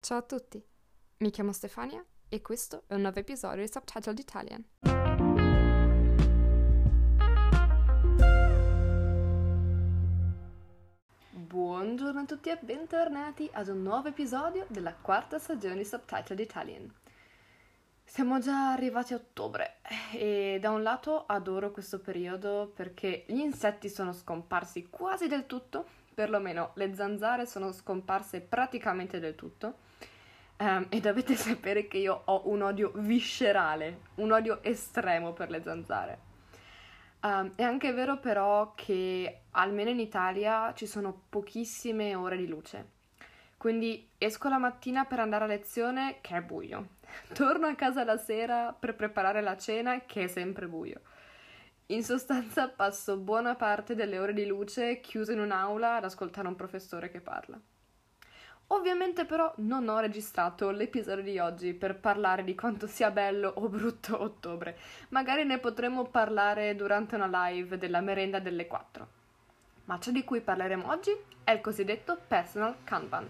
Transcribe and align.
Ciao 0.00 0.18
a 0.18 0.22
tutti, 0.22 0.64
mi 1.18 1.30
chiamo 1.30 1.52
Stefania 1.52 2.02
e 2.28 2.40
questo 2.40 2.84
è 2.86 2.94
un 2.94 3.02
nuovo 3.02 3.18
episodio 3.18 3.62
di 3.62 3.70
Subtitled 3.70 4.18
Italian. 4.18 4.64
Buongiorno 11.30 12.20
a 12.20 12.24
tutti 12.24 12.48
e 12.48 12.58
bentornati 12.58 13.50
ad 13.52 13.68
un 13.68 13.82
nuovo 13.82 14.08
episodio 14.08 14.64
della 14.68 14.94
quarta 14.94 15.38
stagione 15.38 15.76
di 15.76 15.84
Subtitled 15.84 16.38
Italian. 16.38 16.94
Siamo 18.04 18.38
già 18.38 18.70
arrivati 18.70 19.12
a 19.12 19.16
ottobre 19.16 19.80
e 20.12 20.58
da 20.60 20.70
un 20.70 20.82
lato 20.82 21.26
adoro 21.26 21.72
questo 21.72 21.98
periodo 21.98 22.72
perché 22.74 23.24
gli 23.26 23.40
insetti 23.40 23.90
sono 23.90 24.12
scomparsi 24.12 24.88
quasi 24.88 25.26
del 25.26 25.44
tutto, 25.44 25.84
perlomeno 26.14 26.70
le 26.74 26.94
zanzare 26.94 27.46
sono 27.46 27.72
scomparse 27.72 28.40
praticamente 28.40 29.18
del 29.18 29.34
tutto. 29.34 29.86
Um, 30.60 30.86
e 30.88 30.98
dovete 31.00 31.34
sapere 31.36 31.86
che 31.86 31.98
io 31.98 32.22
ho 32.24 32.48
un 32.48 32.62
odio 32.62 32.90
viscerale, 32.96 34.00
un 34.16 34.32
odio 34.32 34.62
estremo 34.62 35.32
per 35.32 35.50
le 35.50 35.62
zanzare. 35.62 36.26
Um, 37.20 37.52
è 37.54 37.62
anche 37.62 37.92
vero 37.92 38.18
però 38.18 38.74
che 38.74 39.42
almeno 39.52 39.90
in 39.90 40.00
Italia 40.00 40.72
ci 40.74 40.86
sono 40.86 41.26
pochissime 41.28 42.14
ore 42.14 42.36
di 42.36 42.48
luce. 42.48 42.96
Quindi 43.56 44.10
esco 44.18 44.48
la 44.48 44.58
mattina 44.58 45.04
per 45.04 45.20
andare 45.20 45.44
a 45.44 45.48
lezione, 45.48 46.18
che 46.20 46.36
è 46.36 46.42
buio. 46.42 46.96
Torno 47.34 47.66
a 47.66 47.74
casa 47.74 48.04
la 48.04 48.16
sera 48.16 48.72
per 48.72 48.94
preparare 48.94 49.40
la 49.40 49.56
cena, 49.56 50.04
che 50.06 50.24
è 50.24 50.26
sempre 50.28 50.66
buio. 50.66 51.00
In 51.86 52.04
sostanza 52.04 52.68
passo 52.68 53.16
buona 53.16 53.54
parte 53.54 53.94
delle 53.94 54.18
ore 54.18 54.34
di 54.34 54.44
luce 54.44 55.00
chiuso 55.00 55.32
in 55.32 55.40
un'aula 55.40 55.96
ad 55.96 56.04
ascoltare 56.04 56.46
un 56.46 56.54
professore 56.54 57.10
che 57.10 57.20
parla. 57.20 57.58
Ovviamente 58.70 59.24
però 59.24 59.50
non 59.58 59.88
ho 59.88 59.98
registrato 59.98 60.70
l'episodio 60.70 61.22
di 61.22 61.38
oggi 61.38 61.72
per 61.72 61.98
parlare 61.98 62.44
di 62.44 62.54
quanto 62.54 62.86
sia 62.86 63.10
bello 63.10 63.50
o 63.56 63.68
brutto 63.68 64.20
ottobre. 64.20 64.76
Magari 65.08 65.44
ne 65.44 65.58
potremo 65.58 66.04
parlare 66.04 66.74
durante 66.74 67.14
una 67.14 67.48
live 67.48 67.78
della 67.78 68.00
merenda 68.00 68.40
delle 68.40 68.66
4. 68.66 69.08
Ma 69.86 69.98
ciò 69.98 70.10
di 70.10 70.22
cui 70.22 70.42
parleremo 70.42 70.86
oggi 70.90 71.16
è 71.44 71.52
il 71.52 71.62
cosiddetto 71.62 72.18
personal 72.28 72.76
Kanban. 72.84 73.26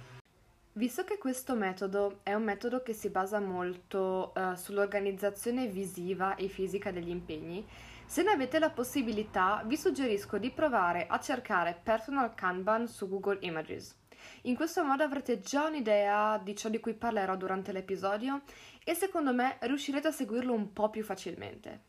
Visto 0.72 1.04
che 1.04 1.18
questo 1.18 1.54
metodo 1.54 2.18
è 2.24 2.34
un 2.34 2.42
metodo 2.42 2.82
che 2.82 2.92
si 2.92 3.08
basa 3.08 3.38
molto 3.38 4.32
uh, 4.34 4.54
sull'organizzazione 4.54 5.66
visiva 5.66 6.34
e 6.34 6.48
fisica 6.48 6.90
degli 6.90 7.10
impegni, 7.10 7.64
se 8.04 8.22
ne 8.22 8.30
avete 8.30 8.58
la 8.58 8.70
possibilità 8.70 9.62
vi 9.66 9.76
suggerisco 9.76 10.38
di 10.38 10.50
provare 10.50 11.06
a 11.08 11.20
cercare 11.20 11.78
personal 11.80 12.34
Kanban 12.34 12.88
su 12.88 13.08
Google 13.08 13.38
Images. 13.42 13.94
In 14.42 14.54
questo 14.54 14.84
modo 14.84 15.02
avrete 15.02 15.40
già 15.40 15.66
un'idea 15.66 16.38
di 16.38 16.56
ciò 16.56 16.68
di 16.68 16.80
cui 16.80 16.94
parlerò 16.94 17.36
durante 17.36 17.72
l'episodio 17.72 18.42
e 18.84 18.94
secondo 18.94 19.32
me 19.32 19.56
riuscirete 19.60 20.08
a 20.08 20.12
seguirlo 20.12 20.52
un 20.52 20.72
po' 20.72 20.90
più 20.90 21.02
facilmente. 21.02 21.86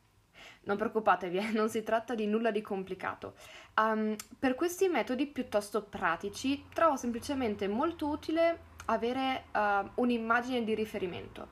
Non 0.61 0.77
preoccupatevi, 0.77 1.37
eh, 1.37 1.51
non 1.51 1.69
si 1.69 1.83
tratta 1.83 2.15
di 2.15 2.25
nulla 2.27 2.51
di 2.51 2.61
complicato. 2.61 3.35
Um, 3.79 4.15
per 4.37 4.55
questi 4.55 4.87
metodi 4.87 5.25
piuttosto 5.27 5.83
pratici 5.83 6.65
trovo 6.73 6.97
semplicemente 6.97 7.67
molto 7.67 8.07
utile 8.07 8.67
avere 8.85 9.45
uh, 9.53 9.89
un'immagine 9.95 10.63
di 10.63 10.73
riferimento, 10.73 11.47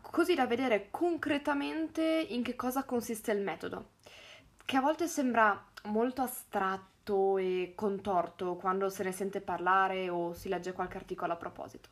così 0.00 0.34
da 0.34 0.46
vedere 0.46 0.88
concretamente 0.90 2.02
in 2.02 2.42
che 2.42 2.56
cosa 2.56 2.84
consiste 2.84 3.32
il 3.32 3.42
metodo, 3.42 3.90
che 4.64 4.76
a 4.76 4.80
volte 4.80 5.06
sembra 5.06 5.64
molto 5.84 6.22
astratto 6.22 6.97
brutto 7.08 7.38
e 7.38 7.72
contorto 7.74 8.56
quando 8.56 8.90
se 8.90 9.02
ne 9.02 9.12
sente 9.12 9.40
parlare 9.40 10.10
o 10.10 10.34
si 10.34 10.48
legge 10.48 10.72
qualche 10.72 10.98
articolo 10.98 11.32
a 11.32 11.36
proposito. 11.36 11.88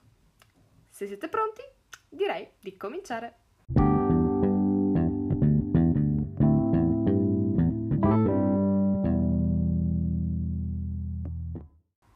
Se 0.89 1.06
siete 1.06 1.28
pronti, 1.28 1.62
direi 2.09 2.48
di 2.61 2.77
cominciare. 2.77 3.34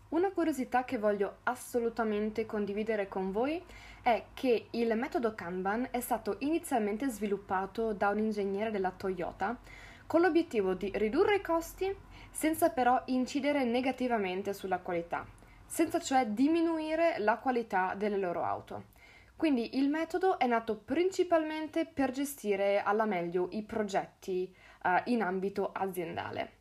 Una 0.09 0.33
curiosità 0.33 0.85
che 0.85 0.99
voglio 0.99 1.39
assolutamente 1.45 2.45
condividere 2.45 3.09
con 3.09 3.31
voi 3.31 3.63
è 4.03 4.27
che 4.35 4.69
il 4.71 4.97
metodo 4.97 5.35
Kanban 5.35 5.89
è 5.91 6.01
stato 6.01 6.37
inizialmente 6.41 7.09
sviluppato 7.09 7.93
da 7.93 8.09
un 8.09 8.19
ingegnere 8.19 8.71
della 8.71 8.91
Toyota 8.91 9.59
con 10.07 10.23
l'obiettivo 10.23 10.75
di 10.75 10.91
ridurre 10.95 11.37
i 11.37 11.41
costi 11.41 11.95
senza 12.31 12.71
però 12.71 13.03
incidere 13.07 13.65
negativamente 13.65 14.53
sulla 14.53 14.79
qualità, 14.79 15.27
senza 15.67 15.99
cioè 16.01 16.27
diminuire 16.27 17.19
la 17.19 17.39
qualità 17.39 17.95
delle 17.95 18.17
loro 18.17 18.45
auto. 18.45 18.99
Quindi 19.37 19.79
il 19.79 19.89
metodo 19.89 20.39
è 20.39 20.47
nato 20.47 20.77
principalmente 20.77 21.87
per 21.87 22.11
gestire 22.11 22.83
alla 22.83 23.07
meglio 23.07 23.49
i 23.53 23.63
progetti 23.63 24.55
uh, 24.83 25.11
in 25.11 25.23
ambito 25.23 25.73
aziendale. 25.73 26.59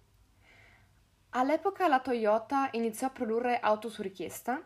All'epoca 1.32 1.88
la 1.88 2.00
Toyota 2.00 2.70
iniziò 2.72 3.08
a 3.08 3.12
produrre 3.12 3.60
auto 3.60 3.90
su 3.90 4.02
richiesta 4.02 4.62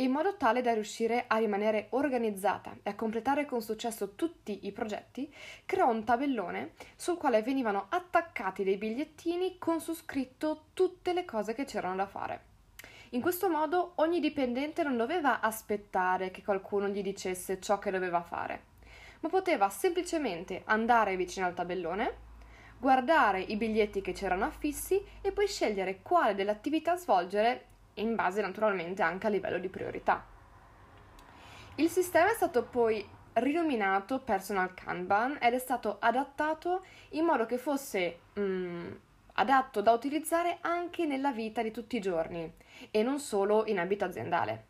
in 0.00 0.12
modo 0.12 0.36
tale 0.36 0.62
da 0.62 0.74
riuscire 0.74 1.24
a 1.26 1.38
rimanere 1.38 1.86
organizzata 1.90 2.76
e 2.82 2.90
a 2.90 2.94
completare 2.94 3.46
con 3.46 3.60
successo 3.60 4.14
tutti 4.14 4.66
i 4.66 4.72
progetti, 4.72 5.32
creò 5.66 5.90
un 5.90 6.04
tabellone 6.04 6.72
sul 6.94 7.16
quale 7.16 7.42
venivano 7.42 7.86
attaccati 7.88 8.62
dei 8.62 8.76
bigliettini 8.76 9.58
con 9.58 9.80
su 9.80 9.94
scritto 9.94 10.66
tutte 10.72 11.12
le 11.12 11.24
cose 11.24 11.52
che 11.52 11.64
c'erano 11.64 11.96
da 11.96 12.06
fare. 12.06 12.46
In 13.10 13.20
questo 13.20 13.48
modo 13.48 13.92
ogni 13.96 14.20
dipendente 14.20 14.84
non 14.84 14.96
doveva 14.96 15.40
aspettare 15.40 16.30
che 16.30 16.44
qualcuno 16.44 16.88
gli 16.88 17.02
dicesse 17.02 17.60
ciò 17.60 17.78
che 17.78 17.90
doveva 17.90 18.22
fare, 18.22 18.64
ma 19.20 19.28
poteva 19.28 19.68
semplicemente 19.68 20.62
andare 20.66 21.16
vicino 21.16 21.46
al 21.46 21.54
tabellone, 21.54 22.26
guardare 22.78 23.40
i 23.40 23.56
biglietti 23.56 24.00
che 24.00 24.12
c'erano 24.12 24.44
affissi 24.44 25.02
e 25.22 25.32
poi 25.32 25.48
scegliere 25.48 26.02
quale 26.02 26.36
delle 26.36 26.52
attività 26.52 26.96
svolgere 27.98 28.00
in 28.00 28.14
base 28.14 28.40
naturalmente 28.40 29.02
anche 29.02 29.26
a 29.26 29.30
livello 29.30 29.58
di 29.58 29.68
priorità. 29.68 30.24
Il 31.76 31.88
sistema 31.88 32.30
è 32.30 32.34
stato 32.34 32.64
poi 32.64 33.06
rinominato 33.34 34.20
Personal 34.20 34.74
Kanban 34.74 35.38
ed 35.40 35.54
è 35.54 35.58
stato 35.58 35.98
adattato 36.00 36.84
in 37.10 37.24
modo 37.24 37.46
che 37.46 37.58
fosse 37.58 38.20
mm, 38.38 38.90
adatto 39.34 39.80
da 39.80 39.92
utilizzare 39.92 40.58
anche 40.60 41.06
nella 41.06 41.30
vita 41.30 41.62
di 41.62 41.70
tutti 41.70 41.96
i 41.96 42.00
giorni 42.00 42.52
e 42.90 43.02
non 43.02 43.20
solo 43.20 43.64
in 43.66 43.78
ambito 43.78 44.04
aziendale. 44.04 44.66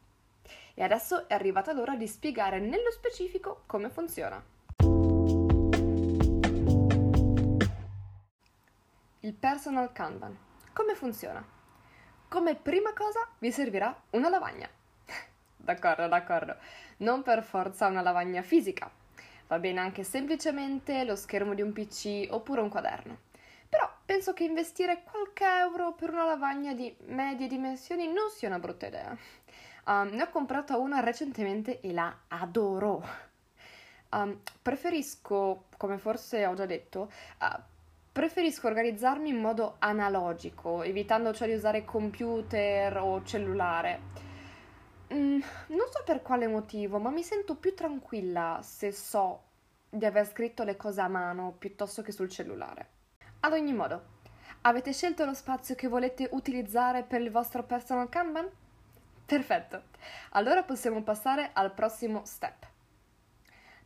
E 0.75 0.83
adesso 0.83 1.29
è 1.29 1.35
arrivata 1.35 1.73
l'ora 1.73 1.97
di 1.97 2.07
spiegare 2.07 2.61
nello 2.61 2.91
specifico 2.91 3.63
come 3.67 3.89
funziona. 3.89 4.43
Il 9.21 9.35
Personal 9.35 9.93
Kanban. 9.93 10.37
Come 10.73 10.95
funziona? 10.95 11.58
Come 12.29 12.57
prima 12.57 12.93
cosa 12.93 13.27
vi 13.39 13.51
servirà 13.51 14.03
una 14.11 14.29
lavagna. 14.29 14.69
d'accordo, 15.57 16.09
d'accordo. 16.09 16.57
Non 16.99 17.23
per 17.23 17.43
forza 17.43 17.87
una 17.87 18.03
lavagna 18.03 18.43
fisica. 18.43 18.91
Va 19.47 19.59
bene 19.59 19.81
anche 19.81 20.05
semplicemente 20.05 21.05
lo 21.05 21.17
schermo 21.17 21.55
di 21.55 21.63
un 21.63 21.73
PC 21.73 22.27
oppure 22.29 22.61
un 22.61 22.69
quaderno. 22.69 23.17
Però 23.67 23.91
penso 24.05 24.35
che 24.35 24.45
investire 24.45 25.05
qualche 25.05 25.47
euro 25.47 25.95
per 25.95 26.11
una 26.11 26.27
lavagna 26.27 26.75
di 26.75 26.95
medie 27.07 27.47
dimensioni 27.47 28.13
non 28.13 28.29
sia 28.29 28.49
una 28.49 28.59
brutta 28.59 28.89
idea. 28.89 29.17
Um, 29.87 30.09
ne 30.09 30.23
ho 30.23 30.29
comprata 30.29 30.77
una 30.77 31.01
recentemente 31.01 31.81
e 31.81 31.95
la 31.95 32.15
adoro. 32.29 33.03
Um, 34.11 34.39
preferisco, 34.61 35.65
come 35.79 35.97
forse 35.97 36.45
ho 36.45 36.53
già 36.53 36.67
detto, 36.67 37.11
uh, 37.41 37.61
Preferisco 38.19 38.67
organizzarmi 38.67 39.29
in 39.29 39.37
modo 39.37 39.77
analogico, 39.79 40.83
evitando 40.83 41.33
cioè 41.33 41.47
di 41.47 41.55
usare 41.55 41.85
computer 41.85 42.97
o 42.97 43.23
cellulare. 43.23 44.01
Mm, 45.15 45.41
non 45.69 45.87
so 45.89 46.03
per 46.05 46.21
quale 46.21 46.49
motivo, 46.49 46.99
ma 46.99 47.11
mi 47.11 47.23
sento 47.23 47.55
più 47.55 47.77
tranquilla 47.77 48.59
se 48.61 48.91
so 48.91 49.43
di 49.89 50.05
aver 50.05 50.27
scritto 50.27 50.65
le 50.65 50.77
cose 50.77 51.01
a 51.01 51.07
mano 51.07 51.55
piuttosto 51.57 52.03
che 52.03 52.11
sul 52.11 52.29
cellulare. 52.29 52.89
Ad 53.39 53.53
ogni 53.53 53.73
modo, 53.73 54.03
avete 54.63 54.93
scelto 54.93 55.25
lo 55.25 55.33
spazio 55.33 55.77
che 55.77 55.87
volete 55.87 56.29
utilizzare 56.33 57.05
per 57.05 57.21
il 57.21 57.31
vostro 57.31 57.63
personal 57.63 58.09
Kanban? 58.09 58.51
Perfetto, 59.27 59.83
allora 60.31 60.65
possiamo 60.65 61.05
passare 61.05 61.51
al 61.53 61.73
prossimo 61.73 62.23
step. 62.25 62.67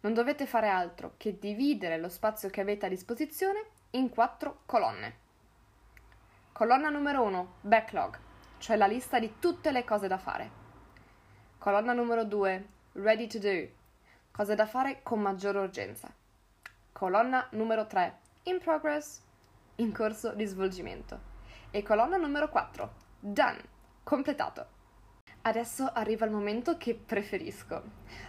Non 0.01 0.15
dovete 0.15 0.47
fare 0.47 0.69
altro 0.69 1.17
che 1.19 1.39
dividere 1.39 1.99
lo 1.99 2.09
spazio 2.09 2.49
che 2.49 2.63
avete 2.63 2.87
a 2.87 2.89
disposizione 2.89 3.72
in 3.95 4.09
quattro 4.09 4.61
colonne. 4.65 5.21
Colonna 6.53 6.89
numero 6.89 7.23
1, 7.23 7.55
backlog, 7.61 8.19
cioè 8.59 8.77
la 8.77 8.87
lista 8.87 9.19
di 9.19 9.39
tutte 9.39 9.71
le 9.71 9.85
cose 9.85 10.09
da 10.09 10.17
fare. 10.17 10.51
Colonna 11.59 11.93
numero 11.93 12.25
2, 12.25 12.69
ready 12.93 13.27
to 13.27 13.39
do, 13.39 13.69
cose 14.31 14.55
da 14.55 14.67
fare 14.67 15.01
con 15.03 15.21
maggiore 15.21 15.59
urgenza. 15.59 16.11
Colonna 16.93 17.47
numero 17.51 17.87
3, 17.87 18.19
in 18.45 18.59
progress, 18.61 19.21
in 19.77 19.93
corso 19.93 20.33
di 20.33 20.47
svolgimento. 20.47 21.31
E 21.71 21.83
colonna 21.83 22.17
numero 22.17 22.49
4, 22.49 22.95
done, 23.19 23.63
completato. 24.03 24.67
Adesso 25.43 25.91
arriva 25.93 26.25
il 26.25 26.33
momento 26.33 26.79
che 26.79 26.95
preferisco. 26.95 27.83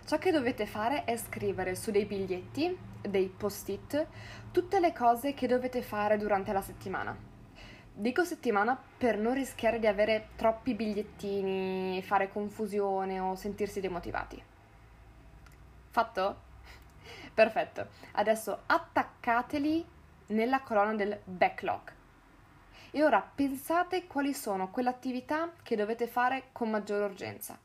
Ciò 0.06 0.18
che 0.18 0.31
dovete 0.31 0.65
fare 0.65 1.06
è 1.06 1.15
scrivere 1.15 1.75
su 1.75 1.92
dei 1.92 2.06
biglietti, 2.06 2.92
dei 3.08 3.28
post-it, 3.28 4.08
tutte 4.52 4.80
le 4.80 4.94
cose 4.94 5.34
che 5.34 5.48
dovete 5.48 5.82
fare 5.82 6.18
durante 6.18 6.52
la 6.52 6.62
settimana. 6.62 7.16
Dico 7.96 8.24
settimana 8.24 8.76
per 8.98 9.18
non 9.18 9.36
rischiare 9.36 9.78
di 9.78 9.86
avere 9.86 10.30
troppi 10.36 10.74
bigliettini, 10.74 12.02
fare 12.02 12.32
confusione 12.32 13.20
o 13.20 13.36
sentirsi 13.36 13.80
demotivati. 13.80 14.42
Fatto? 15.90 16.42
Perfetto. 17.34 17.88
Adesso 18.14 18.64
attaccateli 18.66 19.86
nella 20.28 20.62
colonna 20.62 20.96
del 20.96 21.20
backlog. 21.24 21.94
E 22.90 23.04
ora 23.04 23.22
pensate 23.22 24.08
quali 24.08 24.34
sono 24.34 24.70
quelle 24.70 24.90
attività 24.90 25.52
che 25.62 25.76
dovete 25.76 26.08
fare 26.08 26.46
con 26.52 26.70
maggiore 26.70 27.06
urgenza. 27.06 27.58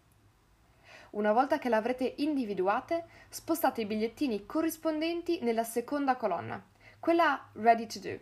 Una 1.10 1.32
volta 1.32 1.58
che 1.58 1.68
l'avrete 1.68 2.14
individuate, 2.18 3.06
spostate 3.30 3.80
i 3.80 3.86
bigliettini 3.86 4.44
corrispondenti 4.44 5.40
nella 5.40 5.64
seconda 5.64 6.16
colonna, 6.16 6.62
quella 7.00 7.48
ready 7.54 7.86
to 7.86 7.98
do. 7.98 8.18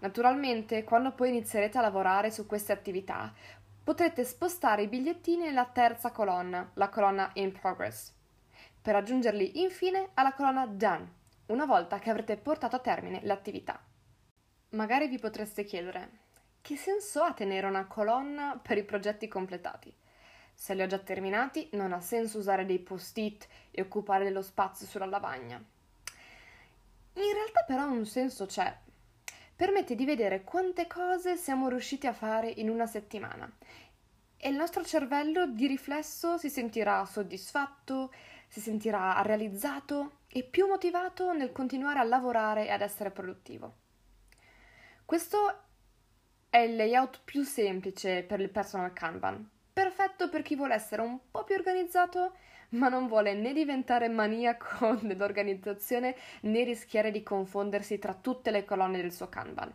Naturalmente, 0.00 0.82
quando 0.82 1.12
poi 1.12 1.28
inizierete 1.28 1.78
a 1.78 1.82
lavorare 1.82 2.30
su 2.30 2.46
queste 2.46 2.72
attività, 2.72 3.32
potrete 3.84 4.24
spostare 4.24 4.82
i 4.82 4.88
bigliettini 4.88 5.44
nella 5.44 5.66
terza 5.66 6.10
colonna, 6.10 6.70
la 6.74 6.88
colonna 6.88 7.30
in 7.34 7.52
progress, 7.52 8.12
per 8.82 8.96
aggiungerli 8.96 9.62
infine 9.62 10.10
alla 10.14 10.34
colonna 10.34 10.66
done, 10.66 11.12
una 11.46 11.64
volta 11.64 11.98
che 11.98 12.10
avrete 12.10 12.36
portato 12.36 12.76
a 12.76 12.80
termine 12.80 13.20
l'attività. 13.22 13.80
Magari 14.70 15.08
vi 15.08 15.18
potreste 15.18 15.64
chiedere, 15.64 16.10
che 16.60 16.76
senso 16.76 17.22
ha 17.22 17.32
tenere 17.32 17.66
una 17.66 17.86
colonna 17.86 18.60
per 18.60 18.78
i 18.78 18.84
progetti 18.84 19.28
completati? 19.28 19.94
Se 20.60 20.74
li 20.74 20.82
ho 20.82 20.86
già 20.88 20.98
terminati, 20.98 21.68
non 21.74 21.92
ha 21.92 22.00
senso 22.00 22.38
usare 22.38 22.66
dei 22.66 22.80
post-it 22.80 23.46
e 23.70 23.80
occupare 23.80 24.24
dello 24.24 24.42
spazio 24.42 24.88
sulla 24.88 25.06
lavagna. 25.06 25.56
In 27.14 27.32
realtà 27.32 27.62
però 27.64 27.88
un 27.88 28.04
senso 28.04 28.44
c'è. 28.44 28.76
Permette 29.54 29.94
di 29.94 30.04
vedere 30.04 30.42
quante 30.42 30.88
cose 30.88 31.36
siamo 31.36 31.68
riusciti 31.68 32.08
a 32.08 32.12
fare 32.12 32.50
in 32.50 32.70
una 32.70 32.86
settimana 32.86 33.48
e 34.36 34.48
il 34.48 34.56
nostro 34.56 34.84
cervello 34.84 35.46
di 35.46 35.68
riflesso 35.68 36.36
si 36.38 36.50
sentirà 36.50 37.04
soddisfatto, 37.04 38.12
si 38.48 38.58
sentirà 38.58 39.22
realizzato 39.22 40.22
e 40.26 40.42
più 40.42 40.66
motivato 40.66 41.32
nel 41.32 41.52
continuare 41.52 42.00
a 42.00 42.04
lavorare 42.04 42.66
e 42.66 42.72
ad 42.72 42.80
essere 42.80 43.12
produttivo. 43.12 43.74
Questo 45.04 45.62
è 46.50 46.58
il 46.58 46.74
layout 46.74 47.20
più 47.24 47.44
semplice 47.44 48.24
per 48.24 48.40
il 48.40 48.50
personal 48.50 48.92
Kanban, 48.92 49.50
perfetto 49.78 50.28
per 50.28 50.42
chi 50.42 50.56
vuole 50.56 50.74
essere 50.74 51.02
un 51.02 51.20
po' 51.30 51.44
più 51.44 51.54
organizzato, 51.54 52.32
ma 52.70 52.88
non 52.88 53.06
vuole 53.06 53.34
né 53.34 53.52
diventare 53.52 54.08
maniaco 54.08 54.94
dell'organizzazione 55.06 56.16
né 56.40 56.64
rischiare 56.64 57.12
di 57.12 57.22
confondersi 57.22 57.96
tra 58.00 58.12
tutte 58.12 58.50
le 58.50 58.64
colonne 58.64 59.00
del 59.00 59.12
suo 59.12 59.28
Kanban. 59.28 59.72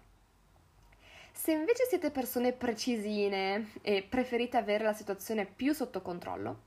Se 1.31 1.53
invece 1.53 1.85
siete 1.85 2.11
persone 2.11 2.51
precisine 2.51 3.69
e 3.81 4.03
preferite 4.03 4.57
avere 4.57 4.83
la 4.83 4.91
situazione 4.91 5.45
più 5.45 5.71
sotto 5.71 6.01
controllo, 6.01 6.63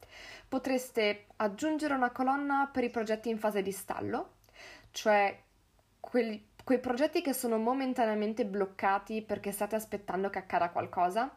potreste 0.48 1.26
aggiungere 1.36 1.92
una 1.92 2.12
colonna 2.12 2.70
per 2.72 2.84
i 2.84 2.90
progetti 2.90 3.28
in 3.28 3.38
fase 3.38 3.60
di 3.60 3.70
stallo, 3.70 4.30
cioè 4.92 5.38
quelli 6.00 6.54
quei 6.64 6.80
progetti 6.80 7.22
che 7.22 7.32
sono 7.32 7.58
momentaneamente 7.58 8.44
bloccati 8.44 9.22
perché 9.22 9.52
state 9.52 9.76
aspettando 9.76 10.30
che 10.30 10.38
accada 10.38 10.70
qualcosa, 10.70 11.32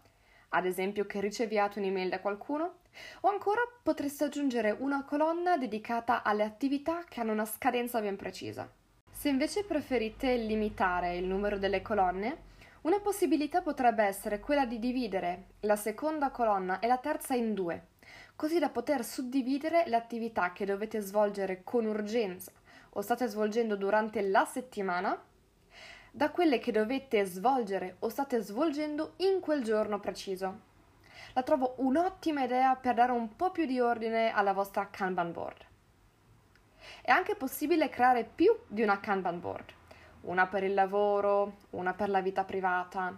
ad 0.50 0.66
esempio 0.66 1.06
che 1.06 1.20
riceviate 1.20 1.80
un'email 1.80 2.10
da 2.10 2.20
qualcuno, 2.20 2.80
o 3.22 3.30
ancora 3.30 3.62
potreste 3.82 4.26
aggiungere 4.26 4.76
una 4.78 5.04
colonna 5.04 5.58
dedicata 5.58 6.24
alle 6.24 6.44
attività 6.44 7.04
che 7.08 7.20
hanno 7.20 7.32
una 7.32 7.46
scadenza 7.46 8.02
ben 8.02 8.16
precisa. 8.16 8.70
Se 9.12 9.30
invece 9.30 9.64
preferite 9.64 10.36
limitare 10.36 11.18
il 11.18 11.26
numero 11.26 11.58
delle 11.58 11.82
colonne, 11.82 12.48
una 12.82 13.00
possibilità 13.00 13.62
potrebbe 13.62 14.04
essere 14.04 14.40
quella 14.40 14.66
di 14.66 14.80
dividere 14.80 15.48
la 15.62 15.76
seconda 15.76 16.30
colonna 16.30 16.80
e 16.80 16.88
la 16.88 16.98
terza 16.98 17.36
in 17.36 17.54
due, 17.54 17.88
così 18.36 18.58
da 18.58 18.70
poter 18.70 19.04
suddividere 19.04 19.84
le 19.88 19.98
attività 19.98 20.54
che 20.54 20.66
dovete 20.66 21.02
svolgere 21.02 21.62
con 21.64 21.86
urgenza 21.86 22.52
o 22.92 23.02
state 23.02 23.28
svolgendo 23.28 23.76
durante 23.76 24.22
la 24.22 24.46
settimana 24.46 25.22
da 26.20 26.32
quelle 26.32 26.60
che 26.60 26.74
dovete 26.74 27.24
svolgere 27.24 27.96
o 28.00 28.10
state 28.10 28.42
svolgendo 28.42 29.14
in 29.20 29.40
quel 29.40 29.64
giorno 29.64 30.02
preciso. 30.02 30.60
La 31.32 31.44
trovo 31.44 31.76
un'ottima 31.78 32.44
idea 32.44 32.76
per 32.76 32.96
dare 32.96 33.14
un 33.14 33.38
po' 33.38 33.52
più 33.52 33.66
di 33.66 33.80
ordine 33.80 34.34
alla 34.34 34.52
vostra 34.52 34.90
Kanban 34.90 35.32
board. 35.32 35.66
È 37.02 37.10
anche 37.10 37.36
possibile 37.36 37.88
creare 37.88 38.26
più 38.26 38.54
di 38.68 38.82
una 38.82 39.00
Kanban 39.00 39.40
board, 39.40 39.72
una 40.24 40.46
per 40.48 40.64
il 40.64 40.74
lavoro, 40.74 41.60
una 41.70 41.94
per 41.94 42.10
la 42.10 42.20
vita 42.20 42.44
privata, 42.44 43.18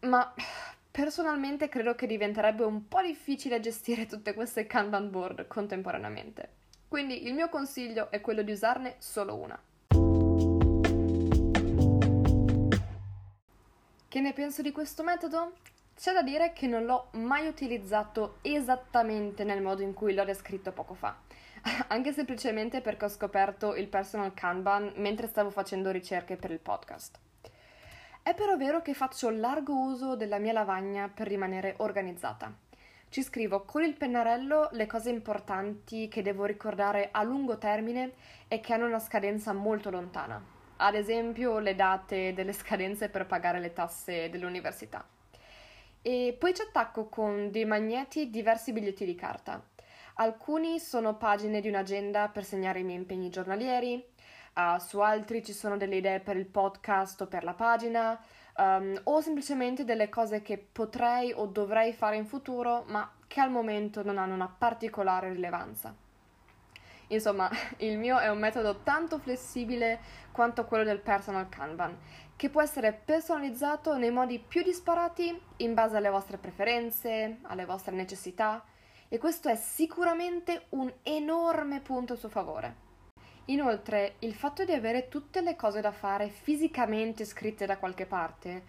ma 0.00 0.34
personalmente 0.90 1.68
credo 1.68 1.94
che 1.94 2.06
diventerebbe 2.06 2.64
un 2.64 2.88
po' 2.88 3.02
difficile 3.02 3.60
gestire 3.60 4.06
tutte 4.06 4.32
queste 4.32 4.66
Kanban 4.66 5.10
board 5.10 5.46
contemporaneamente. 5.48 6.48
Quindi 6.88 7.26
il 7.26 7.34
mio 7.34 7.50
consiglio 7.50 8.10
è 8.10 8.22
quello 8.22 8.40
di 8.40 8.52
usarne 8.52 8.94
solo 8.96 9.36
una. 9.36 9.62
Che 14.12 14.20
ne 14.20 14.34
penso 14.34 14.60
di 14.60 14.72
questo 14.72 15.02
metodo? 15.02 15.54
C'è 15.96 16.12
da 16.12 16.20
dire 16.20 16.52
che 16.52 16.66
non 16.66 16.84
l'ho 16.84 17.08
mai 17.12 17.46
utilizzato 17.46 18.40
esattamente 18.42 19.42
nel 19.42 19.62
modo 19.62 19.80
in 19.80 19.94
cui 19.94 20.12
l'ho 20.12 20.26
descritto 20.26 20.70
poco 20.70 20.92
fa, 20.92 21.16
anche 21.88 22.12
semplicemente 22.12 22.82
perché 22.82 23.06
ho 23.06 23.08
scoperto 23.08 23.74
il 23.74 23.88
personal 23.88 24.34
Kanban 24.34 24.92
mentre 24.96 25.28
stavo 25.28 25.48
facendo 25.48 25.90
ricerche 25.90 26.36
per 26.36 26.50
il 26.50 26.58
podcast. 26.58 27.18
È 28.22 28.34
però 28.34 28.58
vero 28.58 28.82
che 28.82 28.92
faccio 28.92 29.30
largo 29.30 29.72
uso 29.72 30.14
della 30.14 30.36
mia 30.36 30.52
lavagna 30.52 31.08
per 31.08 31.26
rimanere 31.26 31.76
organizzata 31.78 32.54
ci 33.08 33.22
scrivo 33.22 33.64
con 33.64 33.82
il 33.82 33.94
pennarello 33.94 34.70
le 34.72 34.86
cose 34.86 35.10
importanti 35.10 36.08
che 36.08 36.22
devo 36.22 36.46
ricordare 36.46 37.10
a 37.12 37.22
lungo 37.22 37.58
termine 37.58 38.12
e 38.48 38.60
che 38.60 38.72
hanno 38.72 38.86
una 38.86 39.00
scadenza 39.00 39.52
molto 39.52 39.90
lontana. 39.90 40.61
Ad 40.76 40.94
esempio 40.94 41.58
le 41.58 41.74
date 41.74 42.32
delle 42.34 42.52
scadenze 42.52 43.08
per 43.08 43.26
pagare 43.26 43.60
le 43.60 43.72
tasse 43.72 44.28
dell'università. 44.30 45.06
E 46.02 46.36
poi 46.38 46.54
ci 46.54 46.62
attacco 46.62 47.06
con 47.06 47.50
dei 47.50 47.64
magneti 47.64 48.30
diversi 48.30 48.72
biglietti 48.72 49.04
di 49.04 49.14
carta. 49.14 49.62
Alcuni 50.14 50.78
sono 50.78 51.16
pagine 51.16 51.60
di 51.60 51.68
un'agenda 51.68 52.28
per 52.28 52.44
segnare 52.44 52.80
i 52.80 52.82
miei 52.82 52.98
impegni 52.98 53.30
giornalieri, 53.30 54.04
uh, 54.54 54.78
su 54.78 54.98
altri 54.98 55.44
ci 55.44 55.52
sono 55.52 55.76
delle 55.76 55.96
idee 55.96 56.20
per 56.20 56.36
il 56.36 56.46
podcast 56.46 57.22
o 57.22 57.26
per 57.26 57.44
la 57.44 57.54
pagina, 57.54 58.20
um, 58.58 59.00
o 59.04 59.20
semplicemente 59.20 59.84
delle 59.84 60.08
cose 60.08 60.42
che 60.42 60.58
potrei 60.58 61.32
o 61.32 61.46
dovrei 61.46 61.92
fare 61.92 62.16
in 62.16 62.26
futuro, 62.26 62.84
ma 62.88 63.10
che 63.26 63.40
al 63.40 63.50
momento 63.50 64.02
non 64.02 64.18
hanno 64.18 64.34
una 64.34 64.54
particolare 64.56 65.32
rilevanza. 65.32 65.94
Insomma, 67.12 67.50
il 67.78 67.98
mio 67.98 68.18
è 68.18 68.28
un 68.28 68.38
metodo 68.38 68.80
tanto 68.82 69.18
flessibile 69.18 70.00
quanto 70.32 70.64
quello 70.64 70.84
del 70.84 71.00
personal 71.00 71.48
Kanban, 71.48 71.96
che 72.36 72.50
può 72.50 72.60
essere 72.62 72.92
personalizzato 72.92 73.96
nei 73.96 74.10
modi 74.10 74.38
più 74.38 74.62
disparati 74.62 75.40
in 75.58 75.74
base 75.74 75.96
alle 75.96 76.10
vostre 76.10 76.38
preferenze, 76.38 77.38
alle 77.42 77.64
vostre 77.64 77.94
necessità, 77.94 78.64
e 79.08 79.18
questo 79.18 79.48
è 79.48 79.56
sicuramente 79.56 80.66
un 80.70 80.90
enorme 81.02 81.80
punto 81.80 82.14
a 82.14 82.16
suo 82.16 82.30
favore. 82.30 82.90
Inoltre, 83.46 84.14
il 84.20 84.34
fatto 84.34 84.64
di 84.64 84.72
avere 84.72 85.08
tutte 85.08 85.42
le 85.42 85.54
cose 85.54 85.80
da 85.80 85.92
fare 85.92 86.28
fisicamente 86.30 87.24
scritte 87.26 87.66
da 87.66 87.76
qualche 87.76 88.06
parte, 88.06 88.62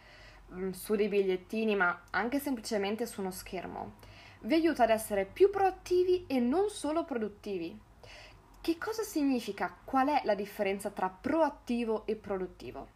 mm, 0.52 0.72
su 0.72 0.96
dei 0.96 1.08
bigliettini, 1.08 1.76
ma 1.76 2.04
anche 2.10 2.40
semplicemente 2.40 3.06
su 3.06 3.22
uno 3.22 3.32
schermo, 3.32 3.94
vi 4.42 4.56
aiuta 4.56 4.84
ad 4.84 4.90
essere 4.90 5.26
più 5.26 5.50
proattivi 5.50 6.26
e 6.28 6.40
non 6.40 6.70
solo 6.70 7.06
produttivi. 7.06 7.92
Che 8.64 8.78
cosa 8.78 9.04
significa? 9.04 9.76
Qual 9.84 10.08
è 10.08 10.22
la 10.24 10.36
differenza 10.36 10.90
tra 10.90 11.10
proattivo 11.10 12.04
e 12.06 12.16
produttivo? 12.16 12.88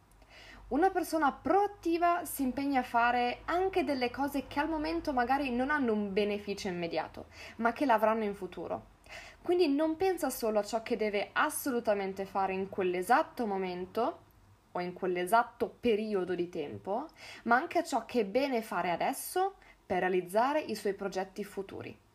Una 0.70 0.90
persona 0.92 1.34
proattiva 1.34 2.24
si 2.24 2.44
impegna 2.44 2.80
a 2.80 2.84
fare 2.84 3.42
anche 3.44 3.84
delle 3.84 4.10
cose 4.10 4.48
che 4.48 4.62
al 4.62 4.70
momento 4.70 5.12
magari 5.12 5.50
non 5.52 5.70
hanno 5.70 5.92
un 5.92 6.14
beneficio 6.14 6.70
immediato, 6.70 7.26
ma 7.58 7.74
che 7.74 7.86
l'avranno 7.86 8.24
in 8.24 8.34
futuro. 8.34 8.86
Quindi 9.42 9.68
non 9.68 9.98
pensa 9.98 10.30
solo 10.30 10.60
a 10.60 10.64
ciò 10.64 10.82
che 10.84 10.96
deve 10.96 11.32
assolutamente 11.34 12.24
fare 12.24 12.54
in 12.54 12.70
quell'esatto 12.70 13.46
momento 13.46 14.20
o 14.72 14.80
in 14.80 14.94
quell'esatto 14.94 15.68
periodo 15.82 16.34
di 16.34 16.48
tempo, 16.48 17.08
ma 17.44 17.58
anche 17.58 17.80
a 17.80 17.84
ciò 17.84 18.06
che 18.06 18.22
è 18.22 18.26
bene 18.26 18.62
fare 18.62 18.90
adesso 18.90 19.56
per 19.86 20.00
realizzare 20.00 20.62
i 20.62 20.76
suoi 20.76 20.94
progetti 20.94 21.44
futuri. 21.44 22.06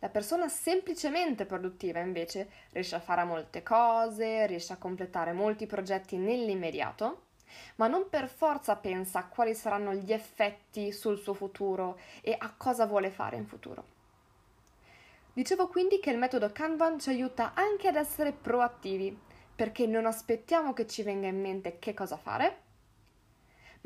La 0.00 0.08
persona 0.08 0.48
semplicemente 0.48 1.44
produttiva 1.44 1.98
invece 1.98 2.48
riesce 2.70 2.94
a 2.94 3.00
fare 3.00 3.24
molte 3.24 3.64
cose, 3.64 4.46
riesce 4.46 4.72
a 4.72 4.78
completare 4.78 5.32
molti 5.32 5.66
progetti 5.66 6.16
nell'immediato, 6.16 7.24
ma 7.76 7.88
non 7.88 8.08
per 8.08 8.28
forza 8.28 8.76
pensa 8.76 9.18
a 9.18 9.26
quali 9.26 9.54
saranno 9.54 9.94
gli 9.94 10.12
effetti 10.12 10.92
sul 10.92 11.18
suo 11.18 11.34
futuro 11.34 11.98
e 12.20 12.34
a 12.38 12.52
cosa 12.56 12.86
vuole 12.86 13.10
fare 13.10 13.36
in 13.36 13.46
futuro. 13.46 13.96
Dicevo 15.32 15.66
quindi 15.68 15.98
che 15.98 16.10
il 16.10 16.18
metodo 16.18 16.50
Kanban 16.52 17.00
ci 17.00 17.08
aiuta 17.10 17.52
anche 17.54 17.88
ad 17.88 17.96
essere 17.96 18.32
proattivi, 18.32 19.16
perché 19.54 19.86
non 19.86 20.06
aspettiamo 20.06 20.72
che 20.72 20.86
ci 20.86 21.02
venga 21.02 21.26
in 21.26 21.40
mente 21.40 21.78
che 21.80 21.92
cosa 21.92 22.16
fare, 22.16 22.66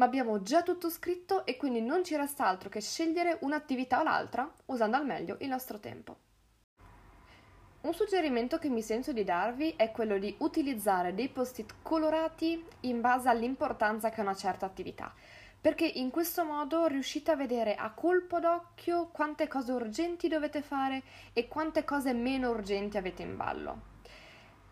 ma 0.02 0.09
abbiamo 0.09 0.42
già 0.42 0.64
tutto 0.64 0.90
scritto 0.90 1.47
e 1.47 1.56
quindi 1.56 1.80
non 1.80 2.02
ci 2.02 2.16
resta 2.16 2.44
altro 2.44 2.68
che 2.68 2.80
scegliere 2.80 3.38
un'attività 3.42 4.00
o 4.00 4.02
l'altra 4.02 4.52
usando 4.66 4.97
al 4.97 5.06
meglio 5.06 5.37
il 5.38 5.49
nostro 5.49 5.78
tempo. 5.78 6.16
Un 7.82 7.94
suggerimento 7.94 8.59
che 8.59 8.68
mi 8.68 8.82
sento 8.82 9.12
di 9.12 9.23
darvi 9.23 9.75
è 9.76 9.92
quello 9.92 10.18
di 10.18 10.35
utilizzare 10.38 11.14
dei 11.14 11.28
post-it 11.28 11.75
colorati 11.82 12.64
in 12.80 13.00
base 13.00 13.28
all'importanza 13.28 14.11
che 14.11 14.18
ha 14.18 14.25
una 14.25 14.35
certa 14.35 14.66
attività, 14.66 15.14
perché 15.61 15.87
in 15.87 16.11
questo 16.11 16.44
modo 16.44 16.87
riuscite 16.87 17.30
a 17.30 17.37
vedere 17.37 17.76
a 17.76 17.92
colpo 17.92 18.40
d'occhio 18.40 19.06
quante 19.12 19.47
cose 19.47 19.71
urgenti 19.71 20.26
dovete 20.26 20.62
fare 20.62 21.04
e 21.32 21.47
quante 21.47 21.85
cose 21.85 22.12
meno 22.12 22.50
urgenti 22.50 22.97
avete 22.97 23.23
in 23.23 23.37
ballo. 23.37 23.91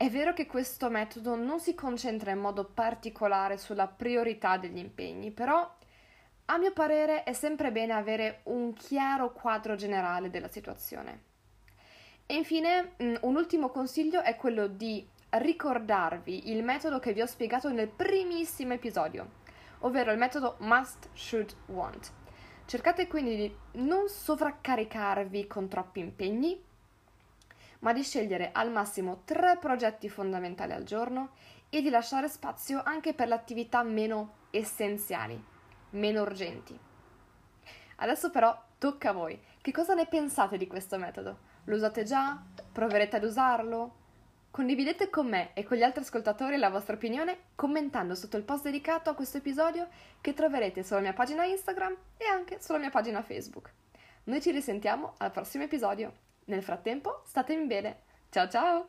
È 0.00 0.08
vero 0.08 0.32
che 0.32 0.46
questo 0.46 0.88
metodo 0.88 1.34
non 1.34 1.60
si 1.60 1.74
concentra 1.74 2.30
in 2.30 2.38
modo 2.38 2.64
particolare 2.64 3.58
sulla 3.58 3.86
priorità 3.86 4.56
degli 4.56 4.78
impegni, 4.78 5.30
però 5.30 5.70
a 6.46 6.56
mio 6.56 6.72
parere 6.72 7.22
è 7.22 7.34
sempre 7.34 7.70
bene 7.70 7.92
avere 7.92 8.40
un 8.44 8.72
chiaro 8.72 9.30
quadro 9.30 9.74
generale 9.74 10.30
della 10.30 10.48
situazione. 10.48 11.24
E 12.24 12.34
infine 12.34 12.92
mm, 13.02 13.16
un 13.20 13.36
ultimo 13.36 13.68
consiglio 13.68 14.22
è 14.22 14.36
quello 14.36 14.68
di 14.68 15.06
ricordarvi 15.28 16.50
il 16.50 16.64
metodo 16.64 16.98
che 16.98 17.12
vi 17.12 17.20
ho 17.20 17.26
spiegato 17.26 17.70
nel 17.70 17.88
primissimo 17.88 18.72
episodio, 18.72 19.28
ovvero 19.80 20.12
il 20.12 20.18
metodo 20.18 20.56
must, 20.60 21.10
should, 21.12 21.54
want. 21.66 22.10
Cercate 22.64 23.06
quindi 23.06 23.36
di 23.36 23.54
non 23.82 24.08
sovraccaricarvi 24.08 25.46
con 25.46 25.68
troppi 25.68 26.00
impegni, 26.00 26.68
ma 27.80 27.92
di 27.92 28.02
scegliere 28.02 28.50
al 28.52 28.70
massimo 28.70 29.22
tre 29.24 29.58
progetti 29.60 30.08
fondamentali 30.08 30.72
al 30.72 30.84
giorno 30.84 31.30
e 31.68 31.82
di 31.82 31.90
lasciare 31.90 32.28
spazio 32.28 32.82
anche 32.84 33.14
per 33.14 33.28
le 33.28 33.34
attività 33.34 33.82
meno 33.82 34.34
essenziali, 34.50 35.42
meno 35.90 36.22
urgenti. 36.22 36.78
Adesso 37.96 38.30
però 38.30 38.58
tocca 38.78 39.10
a 39.10 39.12
voi. 39.12 39.38
Che 39.60 39.72
cosa 39.72 39.94
ne 39.94 40.06
pensate 40.06 40.56
di 40.56 40.66
questo 40.66 40.98
metodo? 40.98 41.48
Lo 41.64 41.76
usate 41.76 42.04
già? 42.04 42.42
Proverete 42.72 43.16
ad 43.16 43.24
usarlo? 43.24 43.98
Condividete 44.50 45.10
con 45.10 45.28
me 45.28 45.54
e 45.54 45.62
con 45.62 45.76
gli 45.76 45.82
altri 45.82 46.02
ascoltatori 46.02 46.56
la 46.56 46.70
vostra 46.70 46.96
opinione 46.96 47.38
commentando 47.54 48.16
sotto 48.16 48.36
il 48.36 48.42
post 48.42 48.64
dedicato 48.64 49.08
a 49.08 49.14
questo 49.14 49.36
episodio 49.36 49.88
che 50.20 50.34
troverete 50.34 50.82
sulla 50.82 51.00
mia 51.00 51.12
pagina 51.12 51.44
Instagram 51.44 51.96
e 52.16 52.24
anche 52.24 52.60
sulla 52.60 52.78
mia 52.78 52.90
pagina 52.90 53.22
Facebook. 53.22 53.72
Noi 54.24 54.40
ci 54.42 54.50
risentiamo 54.50 55.14
al 55.18 55.30
prossimo 55.30 55.62
episodio. 55.64 56.29
Nel 56.50 56.64
frattempo, 56.64 57.22
statemi 57.26 57.64
bene. 57.66 58.00
Ciao 58.28 58.48
ciao! 58.48 58.88